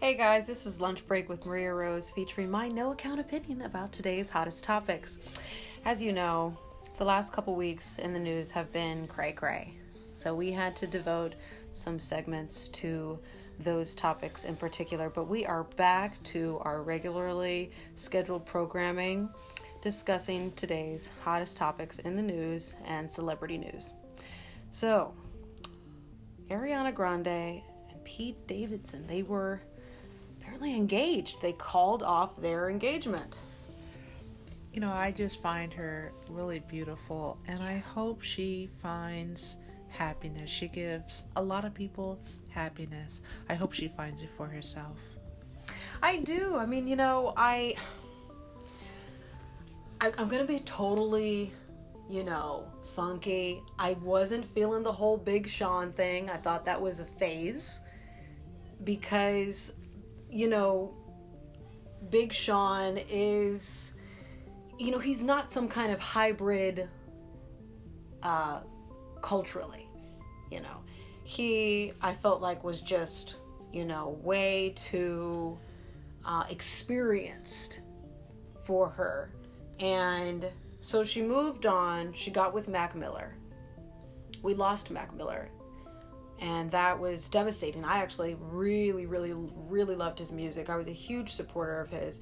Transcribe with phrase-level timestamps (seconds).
[0.00, 3.90] Hey guys, this is Lunch Break with Maria Rose featuring my no account opinion about
[3.90, 5.18] today's hottest topics.
[5.84, 6.56] As you know,
[6.98, 9.74] the last couple weeks in the news have been cray cray.
[10.14, 11.34] So we had to devote
[11.72, 13.18] some segments to
[13.58, 19.28] those topics in particular, but we are back to our regularly scheduled programming
[19.82, 23.94] discussing today's hottest topics in the news and celebrity news.
[24.70, 25.12] So,
[26.50, 29.60] Ariana Grande and Pete Davidson, they were
[30.58, 31.40] apparently engaged.
[31.40, 33.38] They called off their engagement.
[34.72, 39.56] You know, I just find her really beautiful, and I hope she finds
[39.88, 40.50] happiness.
[40.50, 42.18] She gives a lot of people
[42.50, 43.20] happiness.
[43.48, 44.98] I hope she finds it for herself.
[46.02, 46.56] I do.
[46.56, 47.74] I mean, you know, I,
[50.00, 51.52] I I'm gonna be totally,
[52.10, 52.66] you know,
[52.96, 53.62] funky.
[53.78, 56.28] I wasn't feeling the whole Big Sean thing.
[56.30, 57.80] I thought that was a phase
[58.84, 59.72] because,
[60.30, 60.94] you know,
[62.10, 63.94] Big Sean is,
[64.78, 66.88] you know, he's not some kind of hybrid,
[68.22, 68.60] uh,
[69.22, 69.88] culturally,
[70.50, 70.82] you know.
[71.24, 73.36] He, I felt like, was just,
[73.72, 75.58] you know, way too
[76.24, 77.80] uh, experienced
[78.64, 79.30] for her.
[79.80, 80.48] And
[80.80, 82.12] so she moved on.
[82.14, 83.34] She got with Mac Miller.
[84.42, 85.50] We lost Mac Miller.
[86.40, 87.84] And that was devastating.
[87.84, 90.70] I actually really, really, really loved his music.
[90.70, 92.20] I was a huge supporter of his.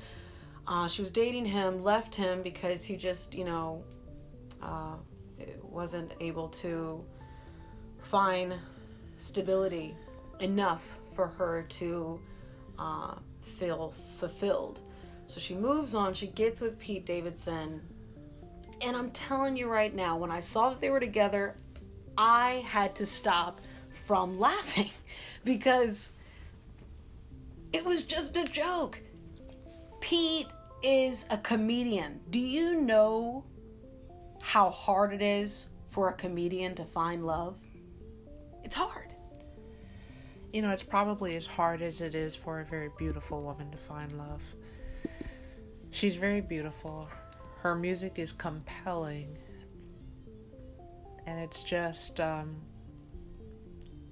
[0.66, 3.84] Uh, she was dating him, left him because he just, you know,
[4.62, 4.94] uh,
[5.62, 7.04] wasn't able to
[8.00, 8.54] find
[9.18, 9.94] stability
[10.40, 10.82] enough
[11.14, 12.20] for her to
[12.78, 14.80] uh, feel fulfilled.
[15.26, 17.80] So she moves on, she gets with Pete Davidson.
[18.82, 21.56] And I'm telling you right now, when I saw that they were together,
[22.18, 23.60] I had to stop
[24.06, 24.90] from laughing
[25.44, 26.12] because
[27.72, 29.00] it was just a joke.
[30.00, 30.46] Pete
[30.82, 32.20] is a comedian.
[32.30, 33.44] Do you know
[34.40, 37.58] how hard it is for a comedian to find love?
[38.62, 39.12] It's hard.
[40.52, 43.78] You know, it's probably as hard as it is for a very beautiful woman to
[43.78, 44.40] find love.
[45.90, 47.08] She's very beautiful.
[47.58, 49.36] Her music is compelling.
[51.26, 52.56] And it's just, um,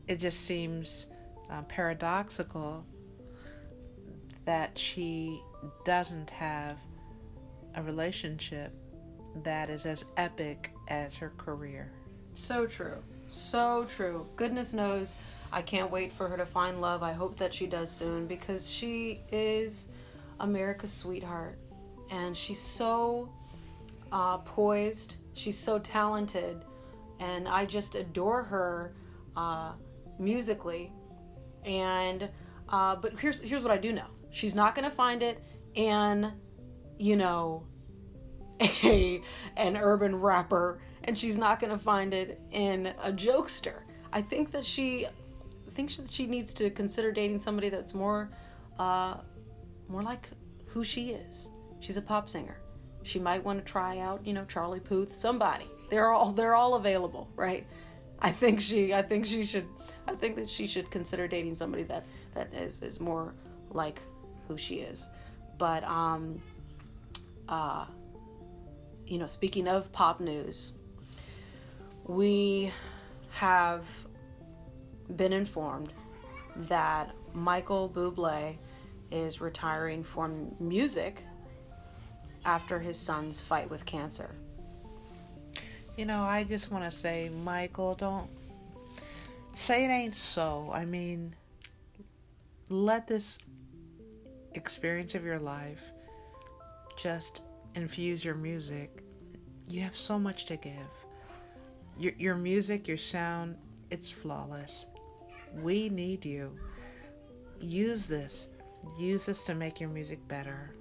[0.08, 1.06] it just seems
[1.50, 2.84] uh, paradoxical
[4.44, 5.40] that she
[5.84, 6.78] doesn't have
[7.76, 8.72] a relationship
[9.42, 11.90] that is as epic as her career.
[12.34, 13.02] So true.
[13.28, 14.26] So true.
[14.36, 15.16] Goodness knows
[15.52, 17.02] I can't wait for her to find love.
[17.02, 19.88] I hope that she does soon because she is
[20.40, 21.58] America's sweetheart
[22.10, 23.28] and she's so
[24.12, 25.16] uh, poised.
[25.32, 26.64] She's so talented,
[27.18, 28.94] and I just adore her
[29.36, 29.72] uh,
[30.18, 30.92] musically.
[31.64, 32.28] And
[32.68, 35.42] uh, but here's here's what I do know: she's not gonna find it
[35.74, 36.32] in,
[36.98, 37.66] you know,
[38.84, 39.22] a
[39.56, 43.82] an urban rapper, and she's not gonna find it in a jokester.
[44.12, 48.30] I think that she I think that she needs to consider dating somebody that's more
[48.78, 49.14] uh,
[49.88, 50.28] more like
[50.66, 51.48] who she is.
[51.80, 52.60] She's a pop singer.
[53.02, 55.66] She might want to try out, you know, Charlie Puth, somebody.
[55.90, 57.66] They're all they're all available, right?
[58.20, 59.66] I think she I think she should
[60.06, 62.04] I think that she should consider dating somebody that
[62.34, 63.34] that is is more
[63.70, 64.00] like
[64.48, 65.08] who she is.
[65.58, 66.40] But um
[67.48, 67.86] uh
[69.06, 70.72] you know, speaking of pop news,
[72.06, 72.72] we
[73.30, 73.84] have
[75.16, 75.92] been informed
[76.56, 78.56] that Michael Bublé
[79.10, 81.22] is retiring from music
[82.44, 84.34] after his son's fight with cancer.
[85.96, 88.28] You know, I just want to say, Michael, don't
[89.54, 90.70] say it ain't so.
[90.74, 91.34] I mean,
[92.68, 93.38] let this
[94.54, 95.80] experience of your life
[96.96, 97.42] just
[97.76, 99.04] infuse your music.
[99.68, 100.72] You have so much to give.
[101.96, 103.56] Your, your music, your sound,
[103.90, 104.86] it's flawless.
[105.62, 106.50] We need you.
[107.60, 108.48] Use this.
[108.98, 110.74] Use this to make your music better.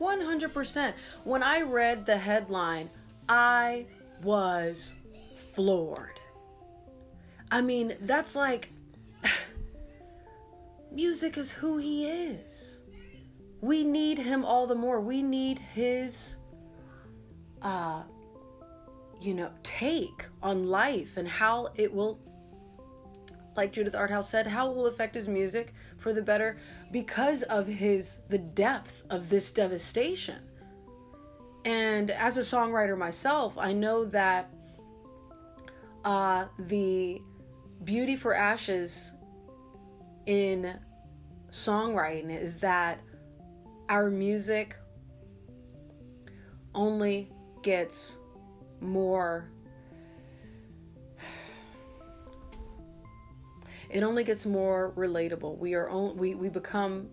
[0.00, 0.94] 100%.
[1.24, 2.90] When I read the headline,
[3.28, 3.86] I
[4.22, 4.94] was
[5.54, 6.20] floored.
[7.50, 8.70] I mean, that's like
[10.92, 12.82] music is who he is.
[13.60, 15.00] We need him all the more.
[15.00, 16.36] We need his
[17.62, 18.02] uh
[19.20, 22.20] you know, take on life and how it will
[23.56, 26.58] like Judith Arthouse said, how it will affect his music for the better
[26.92, 30.42] because of his the depth of this devastation.
[31.66, 34.48] And as a songwriter myself, I know that
[36.04, 37.20] uh, the
[37.82, 39.14] Beauty for Ashes
[40.26, 40.78] in
[41.50, 43.00] songwriting is that
[43.88, 44.76] our music
[46.72, 47.32] only
[47.62, 48.16] gets
[48.80, 49.50] more
[53.90, 55.58] it only gets more relatable.
[55.58, 57.08] We are on, we we become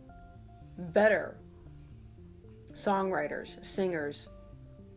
[0.77, 1.37] better
[2.71, 4.27] songwriters singers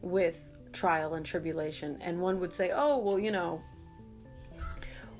[0.06, 0.40] with
[0.72, 1.98] trial and tribulation.
[2.00, 3.62] And one would say oh well you know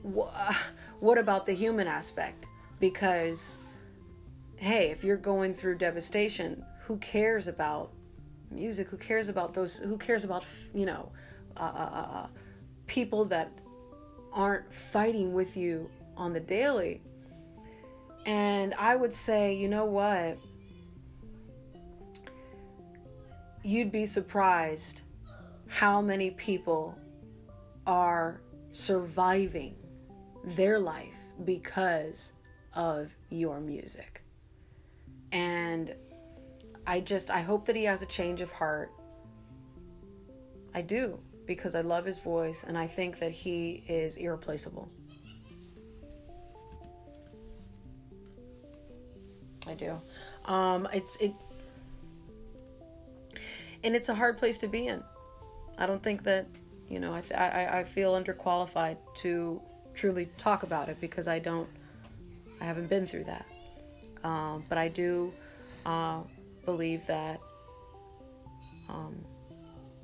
[0.02, 0.54] wh-
[1.00, 2.46] what about the human aspect?
[2.80, 3.58] Because
[4.56, 7.92] hey if you're going through devastation who cares about
[8.50, 8.88] music?
[8.88, 11.10] Who cares about those who cares about you know
[11.56, 12.26] uh, uh, uh, uh,
[12.86, 13.50] people that
[14.32, 17.02] aren't fighting with you on the daily?
[18.24, 20.38] And i would say you know what
[23.66, 25.02] you'd be surprised
[25.66, 26.96] how many people
[27.86, 28.40] are
[28.72, 29.74] surviving
[30.44, 32.32] their life because
[32.74, 34.22] of your music
[35.32, 35.94] and
[36.86, 38.92] I just I hope that he has a change of heart.
[40.74, 44.88] I do because I love his voice and I think that he is irreplaceable.
[49.66, 50.00] I do.
[50.44, 51.32] Um, it's it,
[53.86, 55.02] and it's a hard place to be in.
[55.78, 56.46] I don't think that
[56.90, 57.14] you know.
[57.14, 59.62] I I, I feel underqualified to
[59.94, 61.68] truly talk about it because I don't.
[62.60, 63.46] I haven't been through that.
[64.24, 65.32] Um, but I do.
[65.86, 66.22] Uh,
[66.64, 67.40] believe that
[68.88, 69.14] um,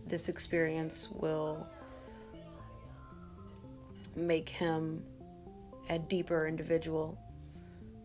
[0.06, 1.66] this experience will
[4.14, 5.02] make him
[5.90, 7.18] a deeper individual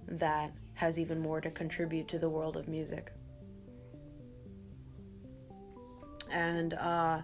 [0.08, 3.12] that has even more to contribute to the world of music.
[6.32, 7.22] And, uh,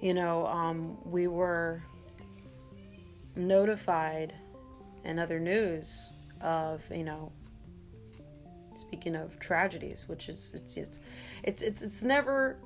[0.00, 1.82] you know, um, we were
[3.36, 4.34] notified
[5.04, 6.10] in other news
[6.40, 7.32] of, you know,
[8.76, 11.00] speaking of tragedies, which is it's just
[11.42, 12.58] it's it's it's never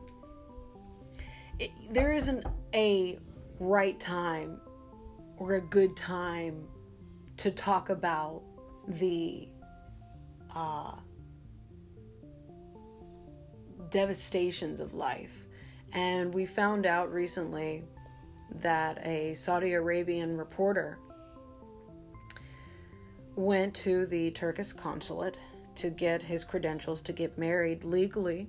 [1.59, 2.45] it, there isn't
[2.75, 3.19] a
[3.59, 4.61] right time
[5.39, 6.67] or a good time
[7.39, 8.43] to talk about
[8.87, 9.49] the
[10.55, 10.93] uh,
[13.91, 15.45] devastations of life.
[15.93, 17.85] And we found out recently
[18.61, 20.99] that a Saudi Arabian reporter
[23.37, 25.39] went to the Turkish consulate
[25.77, 28.49] to get his credentials to get married legally,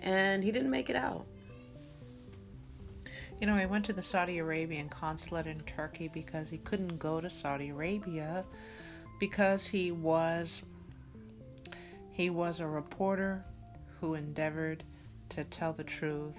[0.00, 1.26] and he didn't make it out.
[3.40, 7.20] You know, I went to the Saudi Arabian consulate in Turkey because he couldn't go
[7.20, 8.44] to Saudi Arabia
[9.18, 10.62] because he was
[12.12, 13.44] he was a reporter
[14.00, 14.82] who endeavored
[15.30, 16.38] to tell the truth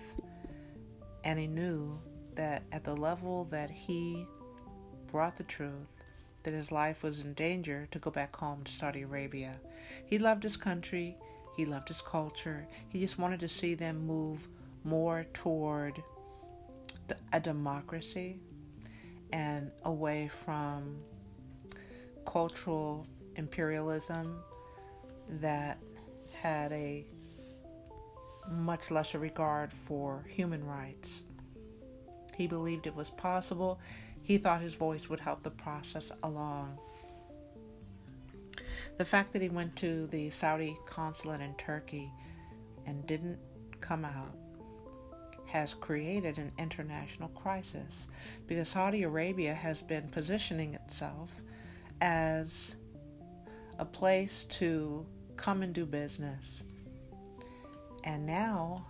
[1.23, 1.99] and he knew
[2.35, 4.25] that at the level that he
[5.11, 5.87] brought the truth
[6.43, 9.53] that his life was in danger to go back home to Saudi Arabia.
[10.05, 11.15] He loved his country,
[11.55, 14.47] he loved his culture, he just wanted to see them move
[14.83, 16.01] more toward
[17.33, 18.39] a democracy
[19.33, 20.97] and away from
[22.25, 23.05] cultural
[23.35, 24.39] imperialism
[25.39, 25.77] that
[26.41, 27.05] had a
[28.49, 31.23] much lesser regard for human rights.
[32.35, 33.79] He believed it was possible
[34.23, 36.77] he thought his voice would help the process along.
[38.97, 42.11] The fact that he went to the Saudi consulate in Turkey
[42.85, 43.39] and didn't
[43.79, 44.35] come out
[45.47, 48.07] has created an international crisis
[48.47, 51.29] because Saudi Arabia has been positioning itself
[51.99, 52.75] as
[53.79, 56.63] a place to come and do business.
[58.03, 58.85] And now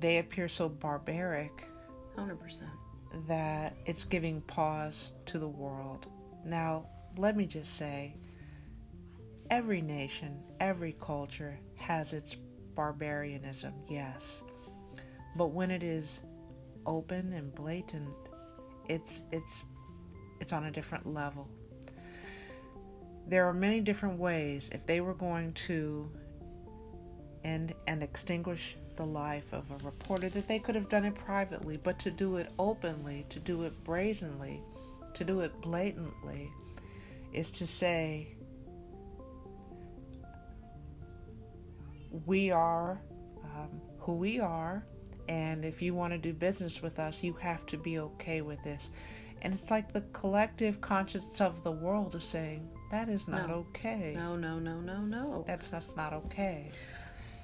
[0.00, 1.64] they appear so barbaric.
[2.16, 2.62] 100%
[3.26, 6.06] that it's giving pause to the world.
[6.44, 6.86] Now,
[7.16, 8.14] let me just say
[9.50, 12.36] every nation, every culture has its
[12.74, 14.40] barbarianism, yes.
[15.36, 16.22] But when it is
[16.86, 18.08] open and blatant,
[18.88, 19.64] it's it's
[20.40, 21.48] it's on a different level.
[23.28, 26.10] There are many different ways if they were going to
[27.44, 31.78] end and extinguish the life of a reporter that they could have done it privately,
[31.82, 34.60] but to do it openly, to do it brazenly,
[35.14, 36.50] to do it blatantly,
[37.32, 38.28] is to say,
[42.26, 43.00] we are
[43.44, 44.84] um, who we are,
[45.28, 48.62] and if you want to do business with us, you have to be okay with
[48.62, 48.90] this.
[49.40, 53.66] And it's like the collective conscience of the world is saying, that is not no.
[53.70, 54.12] okay.
[54.14, 55.44] No, no, no, no, no.
[55.46, 56.70] That's, that's not okay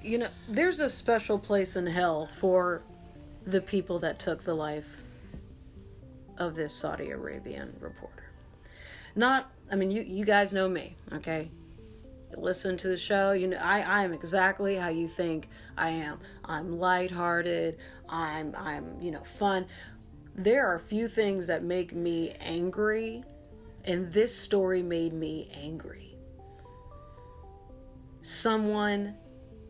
[0.01, 2.83] you know, there's a special place in hell for
[3.45, 5.01] the people that took the life
[6.37, 8.31] of this Saudi Arabian reporter.
[9.15, 11.49] not I mean you you guys know me, okay?
[12.37, 16.19] listen to the show, you know I, I am exactly how you think I am.
[16.45, 17.77] I'm lighthearted,
[18.07, 19.65] I'm I'm, you know, fun.
[20.35, 23.23] There are a few things that make me angry,
[23.83, 26.15] and this story made me angry.
[28.21, 29.15] Someone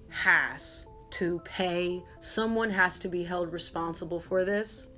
[0.10, 4.90] has to pay, someone has to be held responsible for this.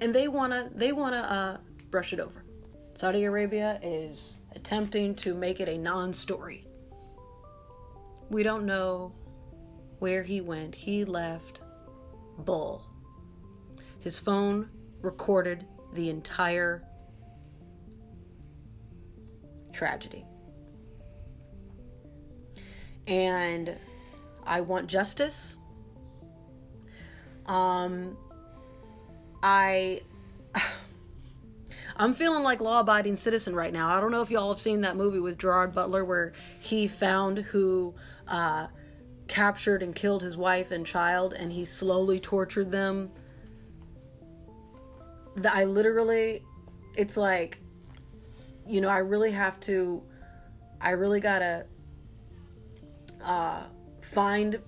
[0.00, 1.56] And they wanna they wanna uh
[1.90, 2.44] brush it over.
[2.94, 6.64] Saudi Arabia is attempting to make it a non story.
[8.30, 9.12] We don't know
[9.98, 10.74] where he went.
[10.74, 11.60] He left
[12.38, 12.84] Bull.
[14.00, 14.68] His phone
[15.00, 16.82] recorded the entire
[19.72, 20.24] tragedy.
[23.06, 23.76] And
[24.46, 25.58] I want justice.
[27.46, 28.16] Um,
[29.42, 30.00] I
[31.96, 33.94] I'm feeling like law abiding citizen right now.
[33.94, 37.38] I don't know if y'all have seen that movie with Gerard Butler where he found
[37.38, 37.94] who
[38.28, 38.68] uh,
[39.28, 43.10] captured and killed his wife and child and he slowly tortured them.
[45.36, 46.42] The, I literally,
[46.96, 47.58] it's like,
[48.66, 50.02] you know, I really have to,
[50.80, 51.66] I really gotta
[53.22, 53.64] uh,
[54.00, 54.58] find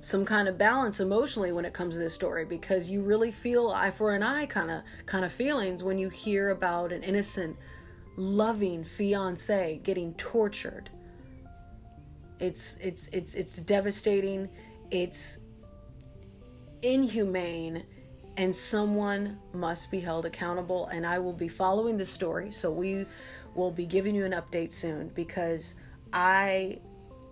[0.00, 3.70] some kind of balance emotionally when it comes to this story because you really feel
[3.70, 7.56] eye for an eye kind of kind of feelings when you hear about an innocent
[8.16, 10.90] loving fiance getting tortured.
[12.38, 14.48] It's it's it's it's devastating
[14.90, 15.38] it's
[16.82, 17.84] inhumane
[18.36, 23.06] and someone must be held accountable and I will be following this story so we
[23.54, 25.74] will be giving you an update soon because
[26.12, 26.78] I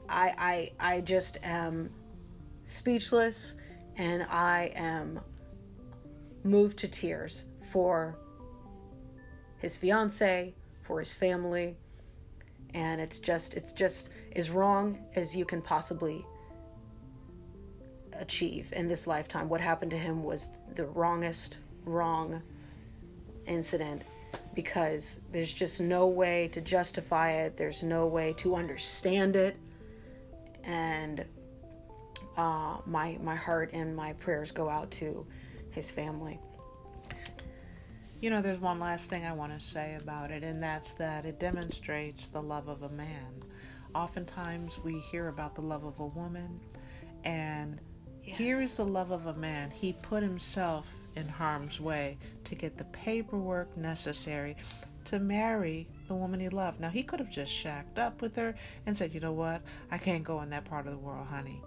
[0.08, 1.90] I I I just am
[2.66, 3.54] speechless
[3.96, 5.20] and I am
[6.42, 8.18] moved to tears for
[9.58, 11.76] his fiance, for his family,
[12.75, 16.25] and it's just it's just as wrong as you can possibly
[18.18, 19.49] achieve in this lifetime.
[19.49, 22.42] What happened to him was the wrongest wrong
[23.46, 24.02] incident
[24.54, 27.56] because there's just no way to justify it.
[27.56, 29.56] There's no way to understand it.
[30.66, 31.25] And
[32.37, 35.26] uh, my my heart and my prayers go out to
[35.71, 36.38] his family.
[38.21, 41.26] You know, there's one last thing I want to say about it, and that's that
[41.26, 43.42] it demonstrates the love of a man.
[43.94, 46.61] Oftentimes, we hear about the love of a woman,
[47.25, 47.80] and
[48.25, 48.38] yes.
[48.38, 49.71] here is the love of a man.
[49.71, 54.56] He put himself in harm's way to get the paperwork necessary
[55.04, 56.80] to marry the woman he loved.
[56.80, 58.54] Now, he could have just shacked up with her
[58.87, 59.62] and said, You know what?
[59.90, 61.62] I can't go in that part of the world, honey.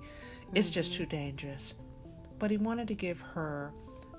[0.53, 1.15] It's just too mm-hmm.
[1.15, 1.73] dangerous.
[2.39, 3.73] But he wanted to give her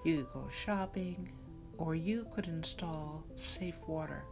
[0.03, 1.31] you could go shopping,
[1.77, 4.23] or you could install safe water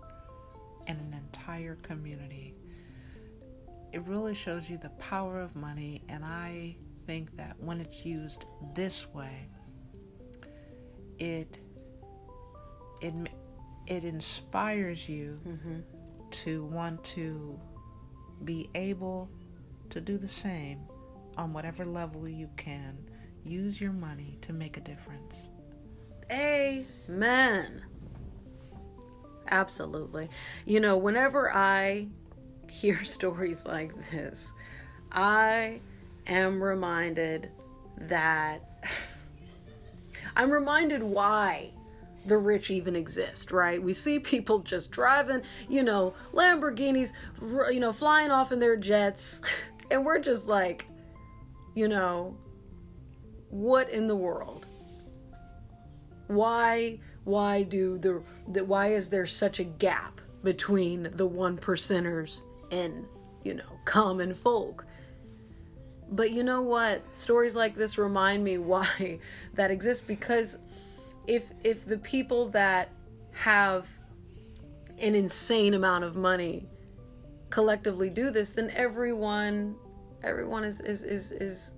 [0.88, 2.56] in an entire community.
[3.94, 8.46] It really shows you the power of money, and I think that when it's used
[8.74, 9.48] this way,
[11.20, 11.60] it
[13.02, 13.14] it
[13.88, 15.80] it inspires you mm-hmm.
[16.30, 17.58] to want to
[18.44, 19.30] be able
[19.92, 20.80] to do the same
[21.38, 22.98] on whatever level you can.
[23.44, 25.50] Use your money to make a difference.
[26.32, 27.82] Amen.
[29.50, 30.30] Absolutely.
[30.66, 32.08] You know, whenever I
[32.70, 34.54] hear stories like this,
[35.12, 35.80] I
[36.28, 37.50] am reminded
[38.00, 38.62] that
[40.36, 41.72] I'm reminded why
[42.26, 43.82] the rich even exist, right?
[43.82, 49.42] We see people just driving, you know, Lamborghinis, you know, flying off in their jets,
[49.92, 50.86] and we're just like,
[51.76, 52.36] you know,
[53.50, 54.68] what in the world?
[56.28, 58.22] Why why do the,
[58.54, 63.06] the why is there such a gap between the one percenters and,
[63.44, 64.86] you know, common folk?
[66.10, 67.04] But you know what?
[67.14, 69.20] Stories like this remind me why
[69.56, 70.58] that exists because
[71.28, 72.90] if if the people that
[73.34, 73.88] have
[75.00, 76.66] an insane amount of money
[77.50, 79.76] collectively do this, then everyone
[80.24, 81.74] everyone is is is, is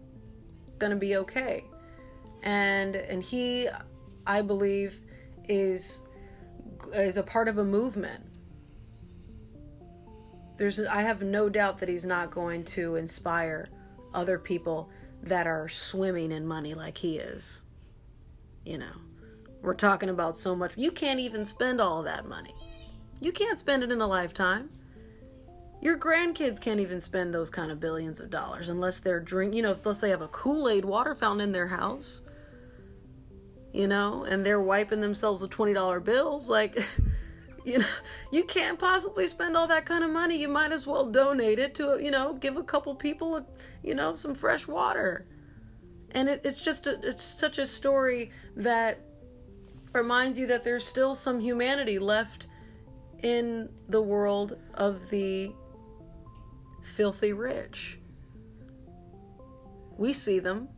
[0.77, 1.65] going to be okay.
[2.43, 3.69] And and he
[4.25, 5.01] I believe
[5.47, 6.01] is
[6.93, 8.23] is a part of a movement.
[10.57, 13.69] There's I have no doubt that he's not going to inspire
[14.13, 14.89] other people
[15.23, 17.63] that are swimming in money like he is.
[18.65, 18.93] You know.
[19.61, 20.71] We're talking about so much.
[20.77, 22.55] You can't even spend all that money.
[23.19, 24.69] You can't spend it in a lifetime.
[25.81, 29.62] Your grandkids can't even spend those kind of billions of dollars unless they're drink, you
[29.62, 32.21] know, unless they have a Kool-Aid water fountain in their house.
[33.71, 36.77] You know, and they're wiping themselves with $20 bills like
[37.65, 37.86] you know,
[38.31, 40.39] you can't possibly spend all that kind of money.
[40.39, 43.45] You might as well donate it to, you know, give a couple people,
[43.83, 45.25] you know, some fresh water.
[46.12, 49.00] And it, it's just, a, it's such a story that
[49.93, 52.48] reminds you that there's still some humanity left
[53.21, 55.51] in the world of the
[56.81, 58.00] filthy rich.
[59.98, 60.69] We see them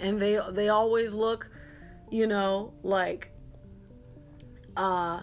[0.00, 1.50] and they they always look,
[2.10, 3.30] you know, like
[4.76, 5.20] uh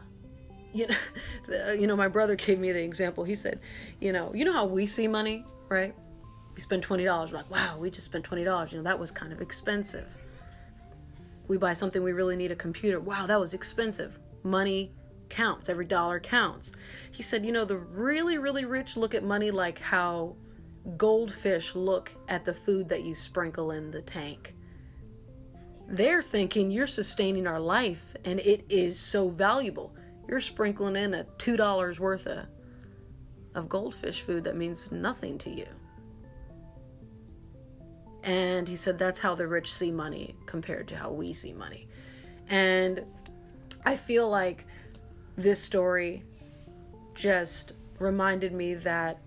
[0.74, 3.24] you know, you know my brother gave me the example.
[3.24, 3.60] He said,
[4.00, 5.94] you know, you know how we see money, right?
[6.56, 7.06] We spend $20.
[7.06, 8.72] We're like, wow, we just spent $20.
[8.72, 10.18] You know, that was kind of expensive
[11.48, 13.00] we buy something we really need a computer.
[13.00, 14.20] Wow, that was expensive.
[14.44, 14.92] Money
[15.30, 16.72] counts, every dollar counts.
[17.12, 20.36] He said, you know, the really, really rich look at money like how
[20.96, 24.56] goldfish look at the food that you sprinkle in the tank.
[25.88, 29.96] They're thinking you're sustaining our life and it is so valuable.
[30.28, 32.46] You're sprinkling in a $2 worth of,
[33.56, 35.68] of goldfish food that means nothing to you.
[38.24, 41.88] And he said that's how the rich see money compared to how we see money.
[42.50, 43.06] And
[43.86, 44.66] I feel like
[45.38, 46.24] this story
[47.14, 49.22] just reminded me that,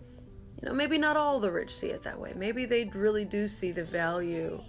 [0.61, 2.33] you know, maybe not all the rich see it that way.
[2.37, 4.61] Maybe they really do see the value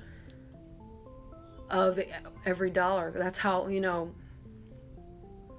[1.70, 2.00] of
[2.46, 3.12] every dollar.
[3.12, 4.14] That's how, you know,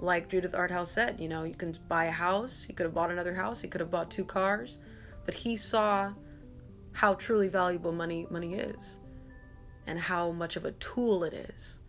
[0.00, 2.64] like Judith Arthouse said, you know, you can buy a house.
[2.64, 3.60] He could have bought another house.
[3.60, 4.78] He could have bought two cars.
[5.24, 6.12] But he saw
[6.92, 8.98] how truly valuable money money is
[9.86, 11.80] and how much of a tool it is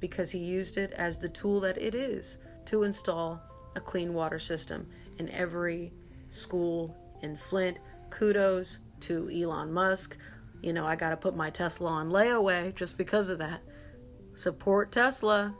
[0.00, 3.40] because he used it as the tool that it is to install
[3.74, 4.86] a clean water system
[5.18, 5.92] in every
[6.28, 7.78] school in Flint.
[8.10, 10.16] Kudos to Elon Musk.
[10.62, 13.60] You know, I got to put my Tesla on layaway just because of that.
[14.34, 15.54] Support Tesla.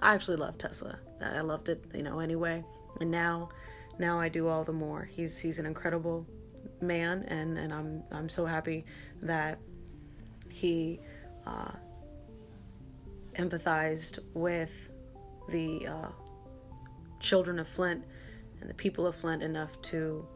[0.00, 0.98] I actually love Tesla.
[1.20, 2.64] I loved it, you know, anyway.
[3.00, 3.48] And now
[3.98, 5.08] now I do all the more.
[5.10, 6.26] He's he's an incredible
[6.80, 8.84] man, and and I'm I'm so happy
[9.22, 9.58] that
[10.50, 11.00] he
[11.46, 11.72] uh,
[13.34, 14.72] empathized with
[15.48, 16.08] the uh,
[17.20, 18.04] children of Flint
[18.60, 20.26] and the people of Flint enough to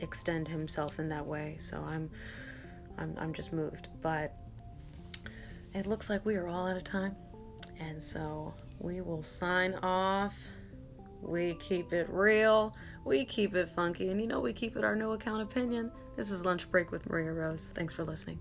[0.00, 1.56] extend himself in that way.
[1.58, 2.10] So I'm
[2.98, 4.34] I'm I'm just moved, but
[5.74, 7.14] it looks like we are all out of time,
[7.78, 10.34] and so we will sign off.
[11.20, 12.76] We keep it real.
[13.04, 14.08] We keep it funky.
[14.08, 15.90] And you know, we keep it our no account opinion.
[16.16, 17.70] This is Lunch Break with Maria Rose.
[17.74, 18.40] Thanks for listening.